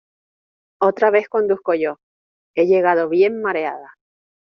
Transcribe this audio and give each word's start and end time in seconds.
Otra 0.81 1.11
vez 1.11 1.29
conduzco 1.29 1.75
yo; 1.75 1.97
he 2.55 2.65
llegado 2.65 3.07
bien 3.07 3.39
mareada. 3.39 3.93